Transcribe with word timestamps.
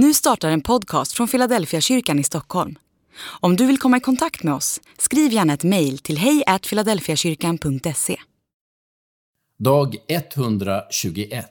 Nu 0.00 0.14
startar 0.14 0.50
en 0.50 0.60
podcast 0.60 1.12
från 1.12 1.28
Philadelphia 1.28 1.80
kyrkan 1.80 2.18
i 2.18 2.24
Stockholm. 2.24 2.78
Om 3.40 3.56
du 3.56 3.66
vill 3.66 3.78
komma 3.78 3.96
i 3.96 4.00
kontakt 4.00 4.42
med 4.42 4.54
oss, 4.54 4.80
skriv 4.98 5.32
gärna 5.32 5.52
ett 5.52 5.64
mejl 5.64 5.98
till 5.98 6.18
hejfiladelfiakyrkan.se. 6.18 8.16
Dag 9.58 9.96
121. 10.08 11.46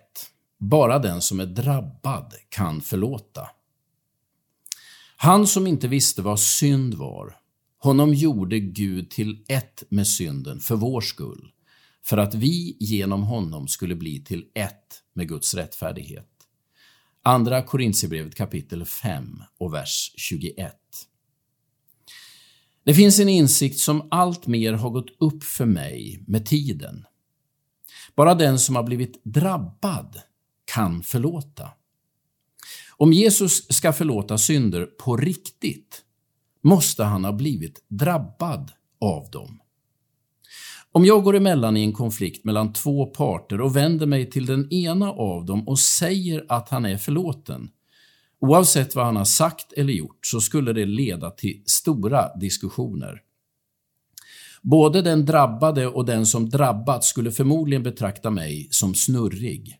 Bara 0.59 0.99
den 0.99 1.21
som 1.21 1.39
är 1.39 1.45
drabbad 1.45 2.33
kan 2.49 2.81
förlåta. 2.81 3.49
Han 5.17 5.47
som 5.47 5.67
inte 5.67 5.87
visste 5.87 6.21
vad 6.21 6.39
synd 6.39 6.93
var, 6.93 7.35
honom 7.79 8.13
gjorde 8.13 8.59
Gud 8.59 9.09
till 9.09 9.45
ett 9.47 9.83
med 9.89 10.07
synden 10.07 10.59
för 10.59 10.75
vår 10.75 11.01
skull, 11.01 11.51
för 12.05 12.17
att 12.17 12.35
vi 12.35 12.77
genom 12.79 13.23
honom 13.23 13.67
skulle 13.67 13.95
bli 13.95 14.23
till 14.23 14.45
ett 14.53 15.03
med 15.13 15.27
Guds 15.27 15.53
rättfärdighet. 15.53 16.36
Andra 17.27 17.61
Korintierbrevet 17.61 18.35
kapitel 18.35 18.85
5 18.85 19.43
och 19.59 19.73
vers 19.73 20.13
21. 20.15 20.75
Det 22.83 22.93
finns 22.93 23.19
en 23.19 23.29
insikt 23.29 23.79
som 23.79 24.07
allt 24.11 24.47
mer 24.47 24.73
har 24.73 24.89
gått 24.89 25.09
upp 25.19 25.43
för 25.43 25.65
mig 25.65 26.23
med 26.27 26.45
tiden. 26.45 27.05
Bara 28.15 28.35
den 28.35 28.59
som 28.59 28.75
har 28.75 28.83
blivit 28.83 29.21
drabbad 29.23 30.21
kan 30.65 31.03
förlåta. 31.03 31.71
Om 32.91 33.13
Jesus 33.13 33.73
ska 33.73 33.93
förlåta 33.93 34.37
synder 34.37 34.85
på 34.85 35.17
riktigt 35.17 36.01
måste 36.63 37.03
han 37.03 37.25
ha 37.25 37.31
blivit 37.31 37.85
drabbad 37.87 38.71
av 39.01 39.29
dem. 39.31 39.59
Om 40.97 41.05
jag 41.05 41.23
går 41.23 41.35
emellan 41.35 41.77
i 41.77 41.83
en 41.83 41.93
konflikt 41.93 42.45
mellan 42.45 42.73
två 42.73 43.05
parter 43.05 43.61
och 43.61 43.75
vänder 43.75 44.05
mig 44.05 44.29
till 44.29 44.45
den 44.45 44.73
ena 44.73 45.11
av 45.11 45.45
dem 45.45 45.67
och 45.67 45.79
säger 45.79 46.45
att 46.49 46.69
han 46.69 46.85
är 46.85 46.97
förlåten, 46.97 47.69
oavsett 48.41 48.95
vad 48.95 49.05
han 49.05 49.15
har 49.15 49.25
sagt 49.25 49.73
eller 49.73 49.93
gjort, 49.93 50.25
så 50.25 50.41
skulle 50.41 50.73
det 50.73 50.85
leda 50.85 51.31
till 51.31 51.63
stora 51.65 52.37
diskussioner. 52.37 53.21
Både 54.61 55.01
den 55.01 55.25
drabbade 55.25 55.87
och 55.87 56.05
den 56.05 56.25
som 56.25 56.49
drabbats 56.49 57.07
skulle 57.07 57.31
förmodligen 57.31 57.83
betrakta 57.83 58.29
mig 58.29 58.67
som 58.71 58.95
snurrig. 58.95 59.75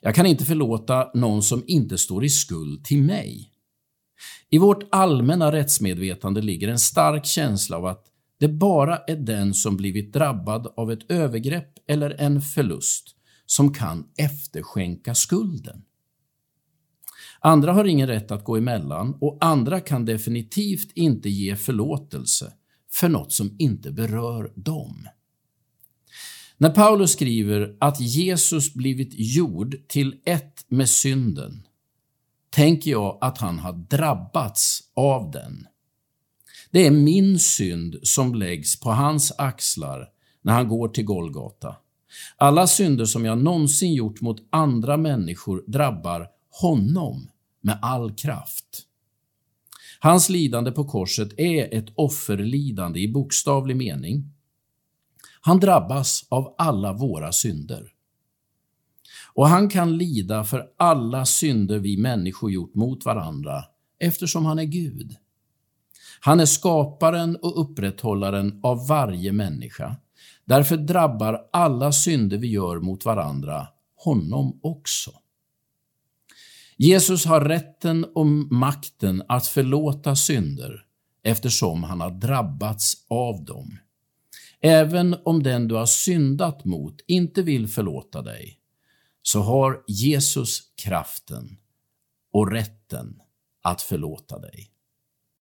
Jag 0.00 0.14
kan 0.14 0.26
inte 0.26 0.44
förlåta 0.44 1.10
någon 1.14 1.42
som 1.42 1.64
inte 1.66 1.98
står 1.98 2.24
i 2.24 2.28
skuld 2.28 2.84
till 2.84 3.02
mig. 3.02 3.50
I 4.50 4.58
vårt 4.58 4.88
allmänna 4.90 5.52
rättsmedvetande 5.52 6.42
ligger 6.42 6.68
en 6.68 6.78
stark 6.78 7.26
känsla 7.26 7.76
av 7.76 7.86
att 7.86 8.12
det 8.38 8.48
bara 8.48 8.96
är 8.96 9.16
den 9.16 9.54
som 9.54 9.76
blivit 9.76 10.12
drabbad 10.12 10.66
av 10.76 10.92
ett 10.92 11.10
övergrepp 11.10 11.72
eller 11.88 12.10
en 12.10 12.40
förlust 12.40 13.16
som 13.46 13.74
kan 13.74 14.06
efterskänka 14.16 15.14
skulden. 15.14 15.82
Andra 17.40 17.72
har 17.72 17.84
ingen 17.84 18.08
rätt 18.08 18.30
att 18.30 18.44
gå 18.44 18.56
emellan 18.56 19.14
och 19.20 19.38
andra 19.40 19.80
kan 19.80 20.04
definitivt 20.04 20.92
inte 20.94 21.28
ge 21.28 21.56
förlåtelse 21.56 22.52
för 22.92 23.08
något 23.08 23.32
som 23.32 23.56
inte 23.58 23.92
berör 23.92 24.52
dem. 24.54 25.08
När 26.58 26.70
Paulus 26.70 27.12
skriver 27.12 27.76
att 27.80 28.00
Jesus 28.00 28.74
blivit 28.74 29.10
gjord 29.12 29.76
till 29.88 30.20
ett 30.24 30.64
med 30.68 30.88
synden 30.88 31.66
tänker 32.50 32.90
jag 32.90 33.18
att 33.20 33.38
han 33.38 33.58
har 33.58 33.72
drabbats 33.72 34.80
av 34.94 35.30
den. 35.30 35.66
Det 36.70 36.86
är 36.86 36.90
min 36.90 37.38
synd 37.38 37.96
som 38.02 38.34
läggs 38.34 38.80
på 38.80 38.90
hans 38.90 39.32
axlar 39.38 40.08
när 40.42 40.52
han 40.52 40.68
går 40.68 40.88
till 40.88 41.04
Golgata. 41.04 41.76
Alla 42.36 42.66
synder 42.66 43.04
som 43.04 43.24
jag 43.24 43.38
någonsin 43.38 43.94
gjort 43.94 44.20
mot 44.20 44.48
andra 44.50 44.96
människor 44.96 45.64
drabbar 45.66 46.28
honom 46.60 47.30
med 47.60 47.78
all 47.82 48.14
kraft. 48.14 48.82
Hans 50.00 50.28
lidande 50.28 50.72
på 50.72 50.84
korset 50.84 51.38
är 51.38 51.74
ett 51.74 51.92
offerlidande 51.94 53.00
i 53.00 53.08
bokstavlig 53.08 53.76
mening. 53.76 54.32
Han 55.40 55.60
drabbas 55.60 56.26
av 56.28 56.54
alla 56.58 56.92
våra 56.92 57.32
synder. 57.32 57.92
Och 59.34 59.48
han 59.48 59.68
kan 59.68 59.96
lida 59.98 60.44
för 60.44 60.66
alla 60.78 61.26
synder 61.26 61.78
vi 61.78 61.96
människor 61.96 62.50
gjort 62.50 62.74
mot 62.74 63.04
varandra 63.04 63.64
eftersom 63.98 64.46
han 64.46 64.58
är 64.58 64.64
Gud. 64.64 65.16
Han 66.20 66.40
är 66.40 66.46
skaparen 66.46 67.36
och 67.36 67.60
upprätthållaren 67.60 68.60
av 68.62 68.86
varje 68.86 69.32
människa. 69.32 69.96
Därför 70.44 70.76
drabbar 70.76 71.48
alla 71.52 71.92
synder 71.92 72.38
vi 72.38 72.46
gör 72.46 72.80
mot 72.80 73.04
varandra 73.04 73.68
honom 73.96 74.60
också. 74.62 75.10
Jesus 76.76 77.24
har 77.24 77.40
rätten 77.40 78.04
och 78.14 78.26
makten 78.26 79.22
att 79.28 79.46
förlåta 79.46 80.16
synder 80.16 80.84
eftersom 81.22 81.82
han 81.82 82.00
har 82.00 82.10
drabbats 82.10 82.94
av 83.08 83.44
dem. 83.44 83.78
Även 84.60 85.16
om 85.24 85.42
den 85.42 85.68
du 85.68 85.74
har 85.74 85.86
syndat 85.86 86.64
mot 86.64 87.00
inte 87.06 87.42
vill 87.42 87.68
förlåta 87.68 88.22
dig, 88.22 88.58
så 89.22 89.40
har 89.40 89.84
Jesus 89.86 90.60
kraften 90.76 91.56
och 92.32 92.50
rätten 92.50 93.20
att 93.62 93.82
förlåta 93.82 94.38
dig. 94.38 94.70